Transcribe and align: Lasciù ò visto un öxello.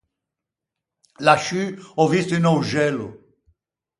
Lasciù 1.25 1.61
ò 2.01 2.07
visto 2.11 2.33
un 2.37 2.45
öxello. 2.53 3.07